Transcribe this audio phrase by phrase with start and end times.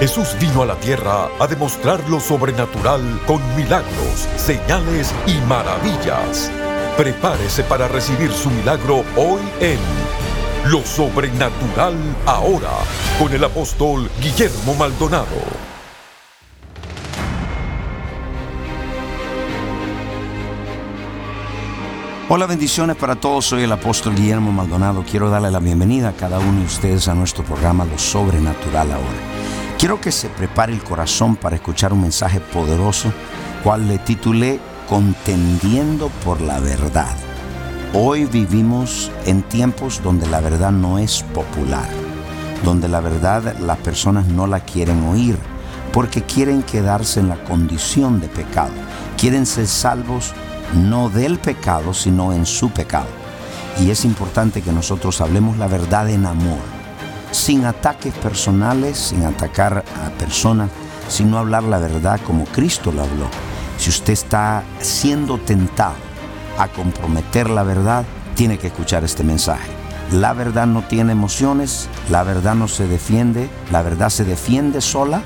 [0.00, 6.50] Jesús vino a la tierra a demostrar lo sobrenatural con milagros, señales y maravillas.
[6.98, 9.78] Prepárese para recibir su milagro hoy en
[10.70, 11.94] Lo Sobrenatural
[12.26, 12.72] Ahora
[13.18, 15.26] con el apóstol Guillermo Maldonado.
[22.28, 23.46] Hola, bendiciones para todos.
[23.46, 25.04] Soy el apóstol Guillermo Maldonado.
[25.10, 29.55] Quiero darle la bienvenida a cada uno de ustedes a nuestro programa Lo Sobrenatural ahora.
[29.78, 33.12] Quiero que se prepare el corazón para escuchar un mensaje poderoso,
[33.62, 34.58] cual le titulé
[34.88, 37.14] Contendiendo por la verdad.
[37.92, 41.88] Hoy vivimos en tiempos donde la verdad no es popular,
[42.64, 45.36] donde la verdad las personas no la quieren oír,
[45.92, 48.72] porque quieren quedarse en la condición de pecado,
[49.18, 50.32] quieren ser salvos
[50.74, 53.08] no del pecado, sino en su pecado.
[53.80, 56.75] Y es importante que nosotros hablemos la verdad en amor,
[57.36, 60.70] sin ataques personales, sin atacar a personas,
[61.08, 63.28] sino hablar la verdad como Cristo lo habló.
[63.78, 65.94] Si usted está siendo tentado
[66.58, 69.68] a comprometer la verdad, tiene que escuchar este mensaje.
[70.12, 75.20] La verdad no tiene emociones, la verdad no se defiende, la verdad se defiende sola.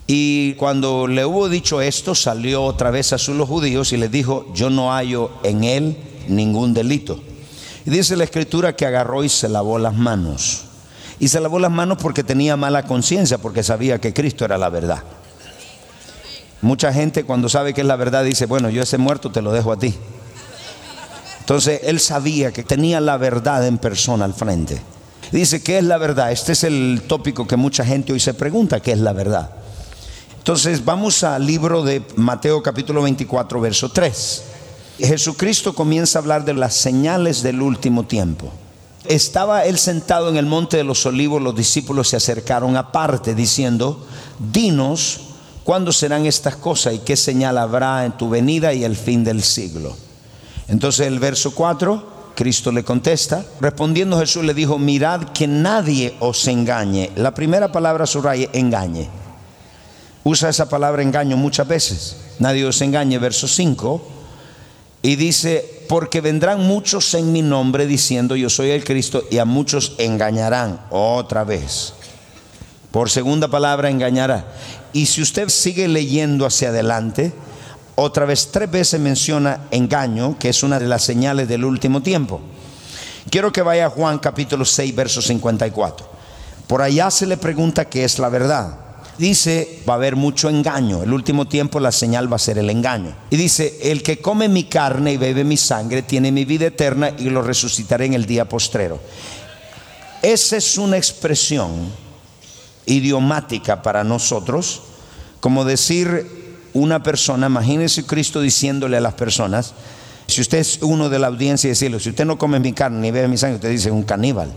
[0.07, 4.13] Y cuando le hubo dicho esto, salió otra vez a sus los judíos y les
[4.13, 5.97] dijo, yo no hallo en él
[6.29, 7.21] ningún delito.
[7.85, 10.70] Y dice la escritura que agarró y se lavó las manos.
[11.21, 14.71] Y se lavó las manos porque tenía mala conciencia, porque sabía que Cristo era la
[14.71, 15.03] verdad.
[16.63, 19.53] Mucha gente cuando sabe que es la verdad dice, bueno, yo ese muerto te lo
[19.53, 19.95] dejo a ti.
[21.41, 24.81] Entonces él sabía que tenía la verdad en persona al frente.
[25.31, 26.33] Dice, ¿qué es la verdad?
[26.33, 29.51] Este es el tópico que mucha gente hoy se pregunta, ¿qué es la verdad?
[30.39, 34.43] Entonces vamos al libro de Mateo capítulo 24, verso 3.
[34.99, 38.51] Jesucristo comienza a hablar de las señales del último tiempo.
[39.07, 44.07] Estaba él sentado en el monte de los olivos, los discípulos se acercaron aparte diciendo,
[44.39, 45.21] dinos
[45.65, 49.43] cuándo serán estas cosas y qué señal habrá en tu venida y el fin del
[49.43, 49.97] siglo.
[50.69, 56.47] Entonces el verso 4, Cristo le contesta, respondiendo Jesús le dijo, mirad que nadie os
[56.47, 57.11] engañe.
[57.17, 59.09] La primera palabra subraya, engañe.
[60.25, 62.17] Usa esa palabra engaño muchas veces.
[62.39, 64.03] Nadie os engañe, verso 5.
[65.03, 69.45] Y dice, porque vendrán muchos en mi nombre diciendo yo soy el Cristo y a
[69.45, 71.95] muchos engañarán otra vez.
[72.93, 74.53] Por segunda palabra engañará.
[74.93, 77.33] Y si usted sigue leyendo hacia adelante,
[77.97, 82.41] otra vez tres veces menciona engaño, que es una de las señales del último tiempo.
[83.29, 86.09] Quiero que vaya a Juan capítulo 6, verso 54.
[86.69, 88.90] Por allá se le pregunta qué es la verdad
[89.21, 91.03] dice, va a haber mucho engaño.
[91.03, 93.15] El último tiempo la señal va a ser el engaño.
[93.31, 97.13] Y dice, el que come mi carne y bebe mi sangre tiene mi vida eterna
[97.17, 98.99] y lo resucitaré en el día postrero.
[100.23, 101.71] Esa es una expresión
[102.87, 104.83] idiomática para nosotros,
[105.41, 106.41] como decir
[106.73, 109.75] una persona, imagínese Cristo diciéndole a las personas,
[110.27, 113.01] si usted es uno de la audiencia y decirle, si usted no come mi carne
[113.01, 114.53] ni bebe mi sangre, usted dice un caníbal.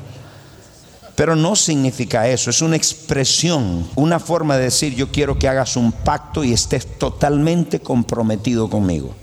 [1.16, 5.78] Pero no significa eso, es una expresión, una forma de decir yo quiero que hagas
[5.78, 9.14] un pacto y estés totalmente comprometido conmigo.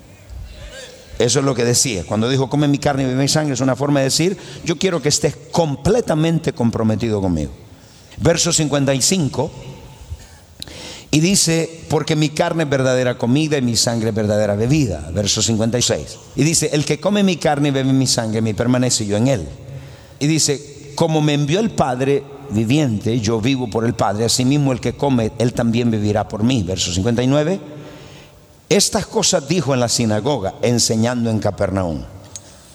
[1.18, 2.04] Eso es lo que decía.
[2.06, 4.78] Cuando dijo come mi carne y bebe mi sangre, es una forma de decir yo
[4.78, 7.50] quiero que estés completamente comprometido conmigo.
[8.18, 9.50] Verso 55.
[11.12, 15.10] Y dice, porque mi carne es verdadera comida y mi sangre es verdadera bebida.
[15.12, 16.18] Verso 56.
[16.36, 19.26] Y dice, el que come mi carne y bebe mi sangre, me permanece yo en
[19.26, 19.48] él.
[20.20, 20.69] Y dice,
[21.00, 25.32] como me envió el Padre viviente, yo vivo por el Padre, asimismo el que come,
[25.38, 26.62] él también vivirá por mí.
[26.62, 27.58] Verso 59.
[28.68, 32.02] Estas cosas dijo en la sinagoga, enseñando en Capernaum.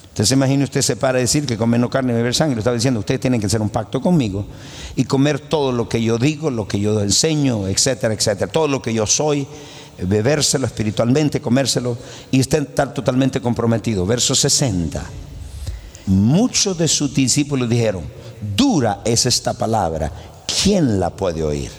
[0.10, 2.58] Entonces imagine usted se para a decir que come no carne y beber sangre.
[2.58, 4.48] Estaba diciendo, ustedes tienen que hacer un pacto conmigo
[4.96, 8.52] y comer todo lo que yo digo, lo que yo enseño, etcétera, etcétera.
[8.52, 9.46] Todo lo que yo soy,
[10.02, 11.96] bebérselo espiritualmente, comérselo
[12.32, 14.04] y estar totalmente comprometido.
[14.08, 15.25] Verso 60
[16.06, 18.04] muchos de sus discípulos dijeron,
[18.56, 20.12] dura es esta palabra,
[20.64, 21.72] ¿quién la puede oír?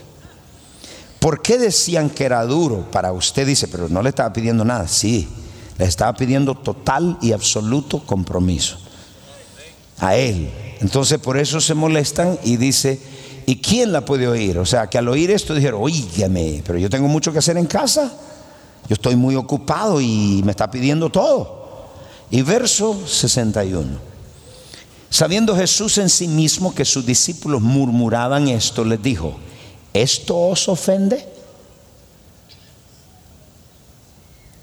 [1.18, 2.88] ¿Por qué decían que era duro?
[2.90, 4.86] Para usted dice, pero no le estaba pidiendo nada.
[4.86, 5.28] Sí,
[5.78, 8.78] le estaba pidiendo total y absoluto compromiso
[9.98, 10.50] a él.
[10.80, 13.00] Entonces por eso se molestan y dice,
[13.46, 14.58] ¿y quién la puede oír?
[14.58, 17.66] O sea, que al oír esto dijeron, oígame, pero yo tengo mucho que hacer en
[17.66, 18.12] casa.
[18.88, 21.88] Yo estoy muy ocupado y me está pidiendo todo.
[22.30, 24.15] Y verso 61.
[25.10, 29.36] Sabiendo Jesús en sí mismo que sus discípulos murmuraban esto, les dijo,
[29.92, 31.26] ¿esto os ofende?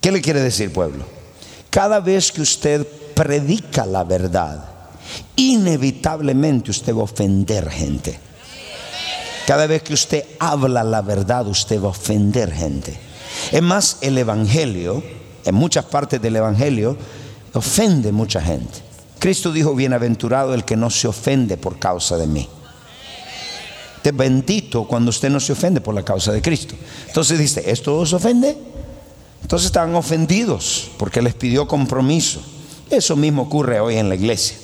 [0.01, 1.05] ¿Qué le quiere decir pueblo?
[1.69, 2.85] Cada vez que usted
[3.15, 4.65] predica la verdad,
[5.35, 8.19] inevitablemente usted va a ofender gente.
[9.47, 12.97] Cada vez que usted habla la verdad, usted va a ofender gente.
[13.51, 15.03] Es más, el Evangelio,
[15.45, 16.95] en muchas partes del Evangelio,
[17.53, 18.92] ofende mucha gente.
[19.23, 22.45] Cristo dijo, bienaventurado el que no se ofende por causa de mí.
[24.03, 26.75] Es bendito cuando usted no se ofende por la causa de Cristo.
[27.07, 28.57] Entonces dice, ¿esto os ofende?
[29.41, 32.41] Entonces estaban ofendidos porque les pidió compromiso.
[32.89, 34.57] Eso mismo ocurre hoy en la iglesia.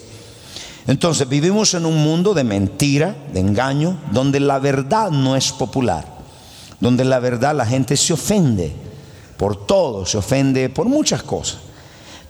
[0.88, 6.06] Entonces vivimos en un mundo de mentira, de engaño, donde la verdad no es popular,
[6.82, 8.74] donde la verdad la gente se ofende
[9.38, 11.69] por todo, se ofende por muchas cosas.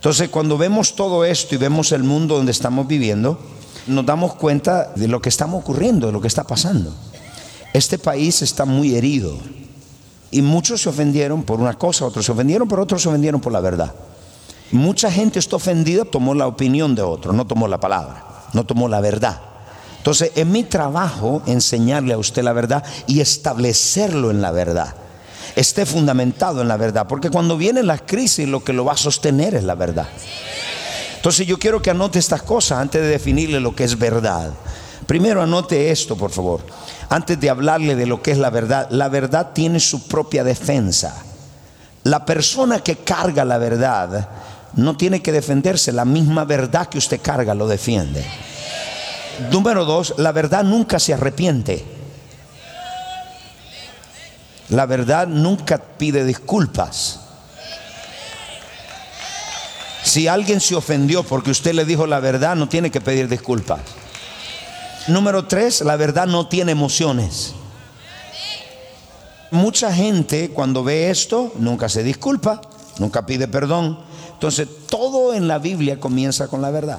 [0.00, 3.38] Entonces cuando vemos todo esto y vemos el mundo donde estamos viviendo,
[3.86, 6.92] nos damos cuenta de lo que está ocurriendo, de lo que está pasando.
[7.72, 9.36] Este país está muy herido
[10.30, 13.52] y muchos se ofendieron por una cosa, otros se ofendieron, pero otros se ofendieron por
[13.52, 13.94] la verdad.
[14.72, 18.88] Mucha gente está ofendida, tomó la opinión de otro, no tomó la palabra no tomó
[18.88, 19.40] la verdad.
[19.98, 24.94] Entonces, es mi trabajo enseñarle a usted la verdad y establecerlo en la verdad.
[25.56, 28.96] Esté fundamentado en la verdad, porque cuando vienen las crisis lo que lo va a
[28.96, 30.08] sostener es la verdad.
[31.16, 34.52] Entonces yo quiero que anote estas cosas antes de definirle lo que es verdad.
[35.06, 36.60] Primero anote esto, por favor.
[37.08, 41.22] Antes de hablarle de lo que es la verdad, la verdad tiene su propia defensa.
[42.04, 44.28] La persona que carga la verdad
[44.74, 48.24] no tiene que defenderse, la misma verdad que usted carga lo defiende.
[49.50, 51.99] Número dos, la verdad nunca se arrepiente.
[54.70, 57.20] La verdad nunca pide disculpas.
[60.02, 63.80] Si alguien se ofendió porque usted le dijo la verdad, no tiene que pedir disculpas.
[65.08, 67.52] Número tres, la verdad no tiene emociones.
[69.50, 72.60] Mucha gente cuando ve esto nunca se disculpa,
[72.98, 73.98] nunca pide perdón,
[74.40, 76.98] entonces, todo en la Biblia comienza con la verdad.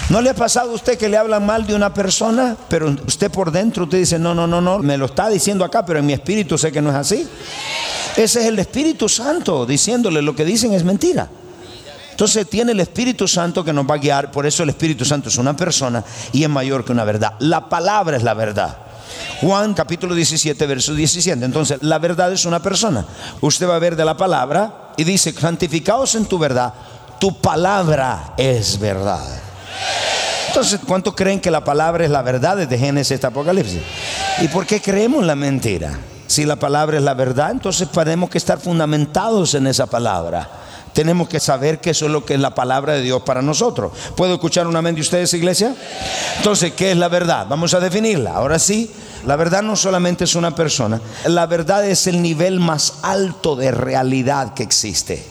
[0.09, 3.31] ¿No le ha pasado a usted que le hablan mal de una persona, pero usted
[3.31, 6.05] por dentro usted dice, no, no, no, no, me lo está diciendo acá, pero en
[6.05, 7.27] mi espíritu sé que no es así?
[8.15, 11.27] Ese es el Espíritu Santo diciéndole lo que dicen es mentira.
[12.15, 15.27] Entonces tiene el Espíritu Santo que nos va a guiar, por eso el Espíritu Santo
[15.27, 17.33] es una persona y es mayor que una verdad.
[17.39, 18.77] La palabra es la verdad.
[19.41, 21.43] Juan capítulo 17, verso 17.
[21.43, 23.05] Entonces, la verdad es una persona.
[23.41, 26.73] Usted va a ver de la palabra y dice, santificados en tu verdad,
[27.19, 29.25] tu palabra es verdad.
[30.47, 33.81] Entonces, ¿cuántos creen que la palabra es la verdad desde Génesis hasta Apocalipsis?
[34.39, 35.99] ¿Y por qué creemos la mentira?
[36.27, 40.61] Si la palabra es la verdad, entonces tenemos que estar fundamentados en esa palabra.
[40.95, 43.91] Tenemos que saber que eso es lo que es la palabra de Dios para nosotros.
[44.15, 45.75] ¿Puedo escuchar un amén de ustedes, iglesia?
[46.37, 47.47] Entonces, ¿qué es la verdad?
[47.49, 48.31] Vamos a definirla.
[48.31, 48.89] Ahora sí,
[49.25, 53.71] la verdad no solamente es una persona, la verdad es el nivel más alto de
[53.71, 55.21] realidad que existe.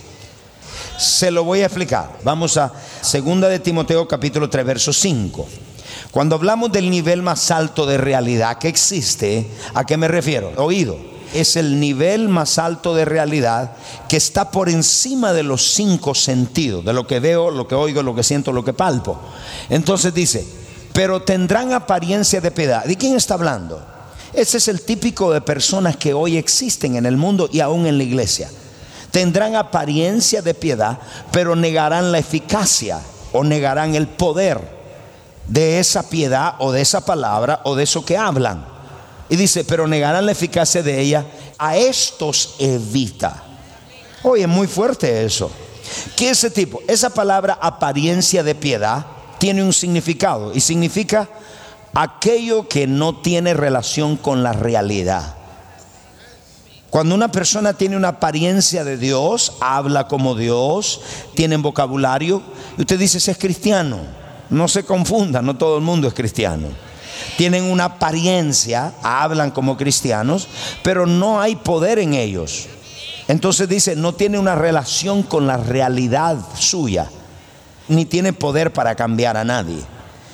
[0.99, 2.11] Se lo voy a explicar.
[2.25, 5.49] Vamos a Segunda de Timoteo capítulo 3 verso 5.
[6.11, 10.52] Cuando hablamos del nivel más alto de realidad que existe, ¿a qué me refiero?
[10.56, 11.13] Oído.
[11.35, 13.73] Es el nivel más alto de realidad
[14.09, 18.03] que está por encima de los cinco sentidos, de lo que veo, lo que oigo,
[18.03, 19.21] lo que siento, lo que palpo.
[19.69, 20.47] Entonces dice,
[20.93, 22.85] pero tendrán apariencia de piedad.
[22.85, 23.85] ¿De quién está hablando?
[24.33, 27.99] Ese es el típico de personas que hoy existen en el mundo y aún en
[27.99, 28.49] la iglesia
[29.14, 30.99] tendrán apariencia de piedad,
[31.31, 32.99] pero negarán la eficacia
[33.33, 34.61] o negarán el poder
[35.47, 38.74] de esa piedad o de esa palabra o de eso que hablan.
[39.28, 41.26] Y dice, pero negarán la eficacia de ella,
[41.59, 43.43] a estos evita.
[44.23, 45.50] Oye, es muy fuerte eso.
[46.16, 46.81] ¿Qué es ese tipo?
[46.88, 49.07] Esa palabra apariencia de piedad
[49.38, 51.28] tiene un significado y significa
[51.95, 55.37] aquello que no tiene relación con la realidad.
[56.90, 61.00] Cuando una persona tiene una apariencia de Dios, habla como Dios,
[61.35, 62.40] tiene vocabulario,
[62.78, 63.99] y usted dice, es cristiano.
[64.49, 66.69] No se confunda, no todo el mundo es cristiano.
[67.37, 70.49] Tienen una apariencia, hablan como cristianos,
[70.83, 72.66] pero no hay poder en ellos.
[73.28, 77.11] Entonces dice, no tiene una relación con la realidad suya,
[77.88, 79.83] ni tiene poder para cambiar a nadie.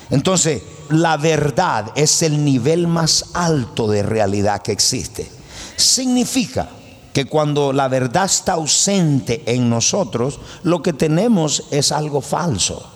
[0.09, 5.31] Entonces, la verdad es el nivel más alto de realidad que existe.
[5.77, 6.69] Significa
[7.13, 12.89] que cuando la verdad está ausente en nosotros, lo que tenemos es algo falso.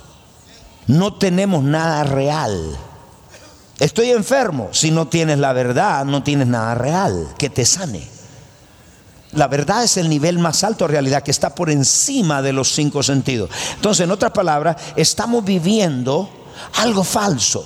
[0.88, 2.78] No tenemos nada real.
[3.80, 4.70] Estoy enfermo.
[4.72, 8.08] Si no tienes la verdad, no tienes nada real que te sane.
[9.34, 12.72] La verdad es el nivel más alto de realidad que está por encima de los
[12.74, 13.50] cinco sentidos.
[13.76, 16.30] Entonces, en otras palabras, estamos viviendo
[16.76, 17.66] algo falso.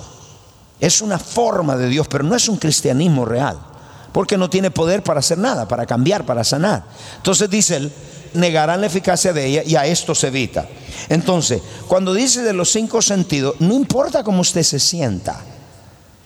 [0.80, 3.70] Es una forma de Dios, pero no es un cristianismo real
[4.12, 6.84] porque no tiene poder para hacer nada, para cambiar, para sanar.
[7.16, 7.92] Entonces dice él,
[8.34, 10.66] negarán la eficacia de ella y a esto se evita.
[11.08, 15.40] Entonces, cuando dice de los cinco sentidos, no importa cómo usted se sienta.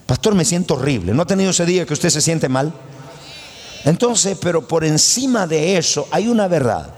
[0.06, 1.14] Pastor, me siento horrible.
[1.14, 2.73] ¿No ha tenido ese día que usted se siente mal?
[3.84, 6.94] Entonces, pero por encima de eso hay una verdad.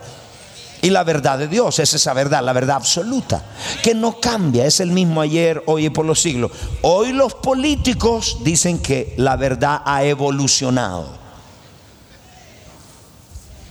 [0.82, 3.42] Y la verdad de Dios es esa verdad, la verdad absoluta,
[3.82, 6.52] que no cambia, es el mismo ayer, hoy y por los siglos.
[6.82, 11.08] Hoy los políticos dicen que la verdad ha evolucionado.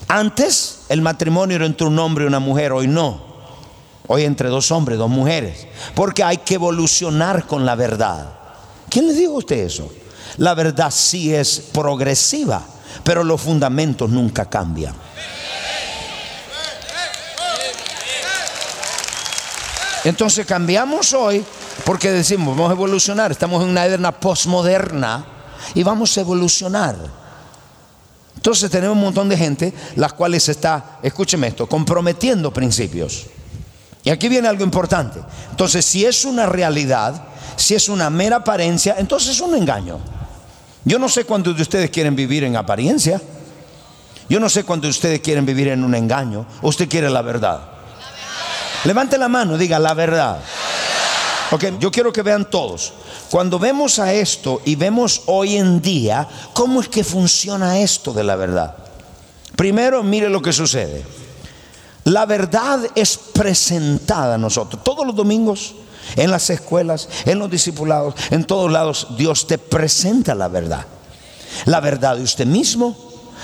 [0.07, 3.23] Antes el matrimonio era entre un hombre y una mujer, hoy no.
[4.07, 5.67] Hoy entre dos hombres, dos mujeres.
[5.95, 8.44] Porque hay que evolucionar con la verdad.
[8.89, 9.91] ¿Quién le dijo a usted eso?
[10.37, 12.65] La verdad sí es progresiva,
[13.03, 14.95] pero los fundamentos nunca cambian.
[20.03, 21.43] Entonces cambiamos hoy
[21.83, 25.25] porque decimos, vamos a evolucionar, estamos en una era postmoderna
[25.73, 26.95] y vamos a evolucionar.
[28.35, 33.25] Entonces tenemos un montón de gente, las cuales está, escúcheme esto, comprometiendo principios.
[34.05, 35.19] Y aquí viene algo importante.
[35.49, 37.23] Entonces, si es una realidad,
[37.55, 39.99] si es una mera apariencia, entonces es un engaño.
[40.85, 43.19] Yo no sé cuántos de ustedes quieren vivir en apariencia.
[44.29, 46.45] Yo no sé cuántos de ustedes quieren vivir en un engaño.
[46.61, 47.61] ¿O usted quiere la verdad?
[48.83, 50.37] Levante la mano, diga la verdad.
[51.49, 52.93] Ok, yo quiero que vean todos.
[53.31, 58.23] Cuando vemos a esto y vemos hoy en día cómo es que funciona esto de
[58.23, 58.75] la verdad.
[59.55, 61.24] Primero, mire lo que sucede.
[62.05, 65.73] La verdad es presentada a nosotros todos los domingos,
[66.15, 69.07] en las escuelas, en los discipulados, en todos lados.
[69.17, 70.85] Dios te presenta la verdad.
[71.65, 72.95] La verdad de usted mismo,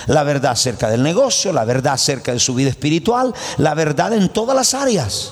[0.05, 4.29] la verdad acerca del negocio, la verdad acerca de su vida espiritual, la verdad en
[4.29, 5.31] todas las áreas.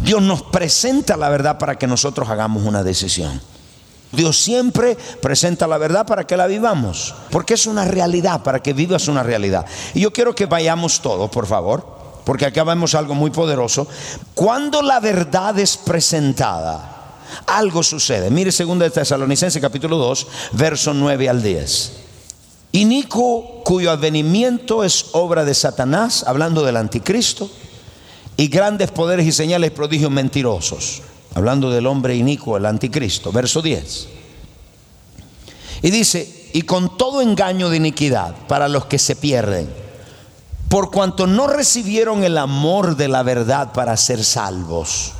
[0.00, 3.40] Dios nos presenta la verdad para que nosotros hagamos una decisión.
[4.10, 8.72] Dios siempre presenta la verdad para que la vivamos, porque es una realidad, para que
[8.72, 9.66] vivas una realidad.
[9.94, 11.95] Y yo quiero que vayamos todos, por favor,
[12.26, 13.86] porque acá vemos algo muy poderoso.
[14.34, 18.28] Cuando la verdad es presentada, algo sucede.
[18.30, 21.92] Mire 2 de Tesalonicenses capítulo 2, verso 9 al 10.
[22.72, 27.48] Inico, cuyo advenimiento es obra de Satanás, hablando del anticristo,
[28.36, 31.02] y grandes poderes y señales prodigios mentirosos
[31.36, 34.08] hablando del hombre inicuo, el anticristo, verso 10.
[35.82, 39.68] Y dice, y con todo engaño de iniquidad para los que se pierden,
[40.68, 45.12] por cuanto no recibieron el amor de la verdad para ser salvos.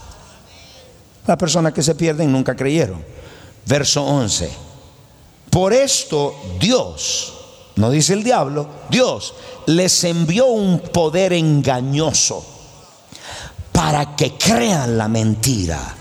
[1.26, 3.04] Las personas que se pierden nunca creyeron.
[3.66, 4.50] Verso 11.
[5.50, 7.32] Por esto Dios,
[7.76, 9.34] no dice el diablo, Dios
[9.66, 12.44] les envió un poder engañoso
[13.72, 15.96] para que crean la mentira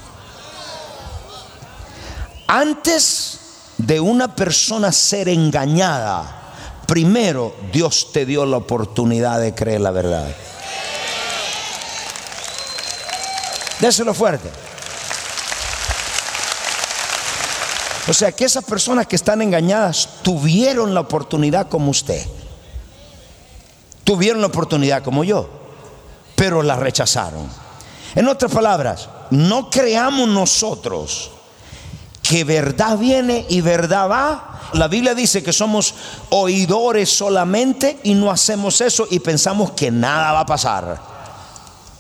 [2.47, 3.39] antes
[3.77, 6.34] de una persona ser engañada,
[6.87, 10.27] primero Dios te dio la oportunidad de creer la verdad.
[13.79, 14.49] Déselo fuerte.
[18.07, 22.25] O sea que esas personas que están engañadas tuvieron la oportunidad como usted.
[24.03, 25.49] Tuvieron la oportunidad como yo,
[26.35, 27.49] pero la rechazaron.
[28.13, 31.31] En otras palabras, no creamos nosotros
[32.27, 34.69] que verdad viene y verdad va.
[34.73, 35.93] La Biblia dice que somos
[36.29, 40.99] oidores solamente y no hacemos eso y pensamos que nada va a pasar.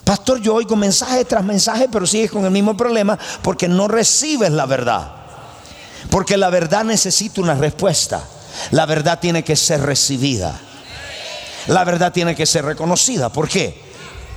[0.03, 4.51] Pastor, yo oigo mensaje tras mensaje, pero sigues con el mismo problema porque no recibes
[4.51, 5.11] la verdad.
[6.09, 8.23] Porque la verdad necesita una respuesta.
[8.71, 10.59] La verdad tiene que ser recibida.
[11.67, 13.29] La verdad tiene que ser reconocida.
[13.29, 13.79] ¿Por qué?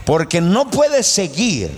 [0.05, 1.71] Porque no puedes seguir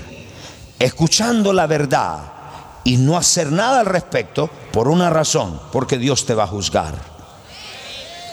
[0.79, 2.40] escuchando la verdad
[2.85, 6.95] y no hacer nada al respecto por una razón, porque Dios te va a juzgar.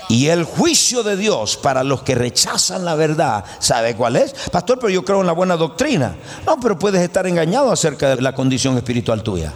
[0.10, 4.34] Y el juicio de Dios para los que rechazan la verdad, ¿sabe cuál es?
[4.52, 6.16] Pastor, pero yo creo en la buena doctrina.
[6.46, 9.54] No, pero puedes estar engañado acerca de la condición espiritual tuya.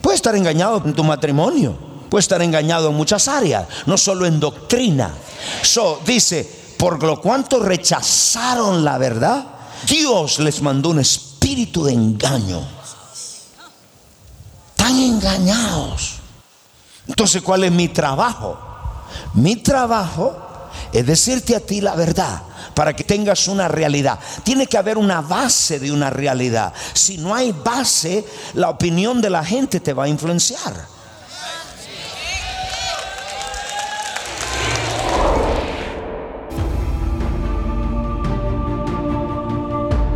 [0.00, 1.76] Puedes estar engañado en tu matrimonio.
[2.08, 5.10] Puedes estar engañado en muchas áreas, no solo en doctrina.
[5.62, 9.44] So, dice, por lo cuanto rechazaron la verdad,
[9.88, 12.60] Dios les mandó un espíritu de engaño
[15.24, 16.16] engañados.
[17.06, 18.58] Entonces, ¿cuál es mi trabajo?
[19.34, 20.36] Mi trabajo
[20.92, 22.42] es decirte a ti la verdad
[22.74, 24.18] para que tengas una realidad.
[24.42, 26.72] Tiene que haber una base de una realidad.
[26.92, 30.94] Si no hay base, la opinión de la gente te va a influenciar.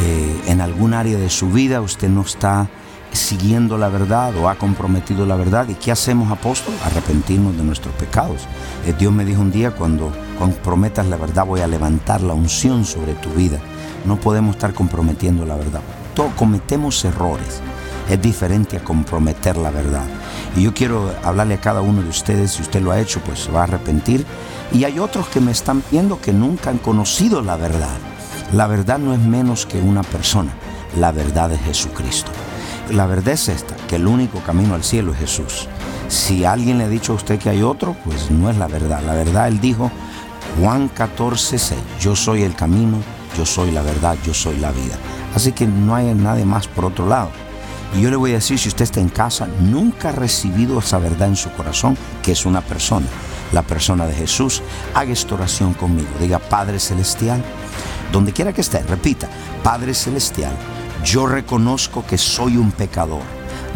[0.00, 2.70] eh, en algún área de su vida usted no está
[3.14, 5.68] siguiendo la verdad o ha comprometido la verdad.
[5.68, 6.74] ¿Y qué hacemos, apóstol?
[6.84, 8.42] Arrepentirnos de nuestros pecados.
[8.86, 12.84] Eh, Dios me dijo un día, cuando comprometas la verdad voy a levantar la unción
[12.84, 13.58] sobre tu vida.
[14.04, 15.80] No podemos estar comprometiendo la verdad.
[16.36, 17.60] Cometemos errores.
[18.08, 20.04] Es diferente a comprometer la verdad.
[20.56, 23.40] Y yo quiero hablarle a cada uno de ustedes, si usted lo ha hecho, pues
[23.40, 24.24] se va a arrepentir.
[24.72, 27.96] Y hay otros que me están viendo que nunca han conocido la verdad.
[28.52, 30.52] La verdad no es menos que una persona.
[30.98, 32.30] La verdad es Jesucristo.
[32.90, 35.68] La verdad es esta, que el único camino al cielo es Jesús.
[36.08, 39.02] Si alguien le ha dicho a usted que hay otro, pues no es la verdad.
[39.04, 39.90] La verdad, él dijo,
[40.60, 42.98] Juan 14, 6, yo soy el camino,
[43.36, 44.96] yo soy la verdad, yo soy la vida.
[45.34, 47.30] Así que no hay nada más por otro lado.
[47.96, 50.98] Y yo le voy a decir, si usted está en casa, nunca ha recibido esa
[50.98, 53.06] verdad en su corazón, que es una persona,
[53.52, 54.62] la persona de Jesús,
[54.94, 56.08] haga esta oración conmigo.
[56.20, 57.42] Diga, Padre Celestial,
[58.12, 59.28] donde quiera que esté, repita,
[59.62, 60.52] Padre Celestial,
[61.04, 63.22] yo reconozco que soy un pecador.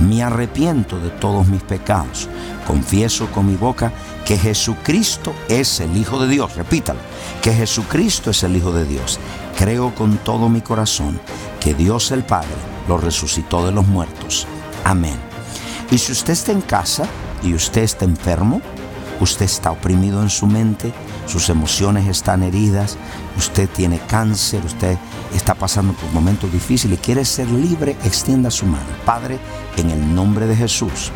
[0.01, 2.29] Me arrepiento de todos mis pecados.
[2.67, 3.93] Confieso con mi boca
[4.25, 6.57] que Jesucristo es el Hijo de Dios.
[6.57, 7.01] Repítalo,
[7.43, 9.19] que Jesucristo es el Hijo de Dios.
[9.57, 11.21] Creo con todo mi corazón
[11.61, 12.49] que Dios el Padre
[12.87, 14.47] lo resucitó de los muertos.
[14.85, 15.17] Amén.
[15.91, 17.07] Y si usted está en casa
[17.43, 18.61] y usted está enfermo,
[19.21, 20.93] usted está oprimido en su mente,
[21.29, 22.97] sus emociones están heridas,
[23.37, 24.97] usted tiene cáncer, usted
[25.35, 28.87] está pasando por momentos difíciles y quiere ser libre, extienda su mano.
[29.05, 29.39] Padre,
[29.77, 31.13] en el nombre de Jesús,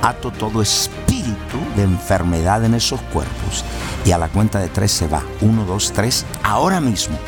[0.00, 3.64] ato todo espíritu de enfermedad en esos cuerpos
[4.04, 5.22] y a la cuenta de tres se va.
[5.40, 6.24] Uno, dos, tres.
[6.44, 7.18] Ahora mismo,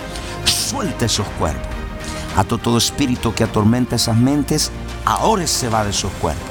[0.44, 1.66] suelte esos cuerpos.
[2.36, 4.70] Ato todo espíritu que atormenta esas mentes,
[5.04, 6.46] ahora se va de esos cuerpos.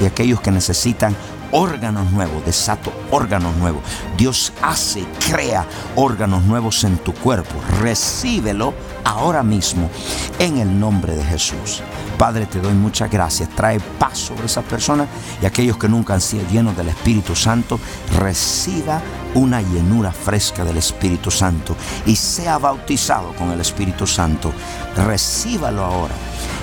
[0.00, 1.14] Y aquellos que necesitan
[1.52, 3.82] órganos nuevos, desato órganos nuevos.
[4.16, 7.54] Dios hace, crea órganos nuevos en tu cuerpo.
[7.80, 9.90] Recíbelo ahora mismo
[10.38, 11.82] en el nombre de Jesús.
[12.18, 13.48] Padre, te doy muchas gracias.
[13.50, 15.08] Trae paz sobre esas personas
[15.40, 17.80] y aquellos que nunca han sido llenos del Espíritu Santo,
[18.18, 19.00] reciba
[19.34, 24.52] una llenura fresca del Espíritu Santo y sea bautizado con el Espíritu Santo.
[24.96, 26.14] Recíbalo ahora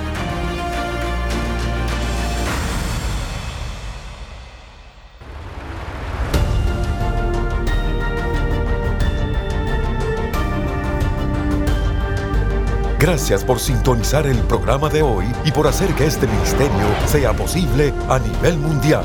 [12.99, 17.95] Gracias por sintonizar el programa de hoy y por hacer que este ministerio sea posible
[18.09, 19.05] a nivel mundial.